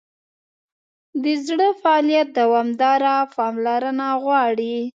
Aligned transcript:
د 1.23 1.25
زړه 1.47 1.67
فعالیت 1.81 2.27
دوامداره 2.39 3.15
پاملرنه 3.35 4.07
غواړي. 4.23 4.75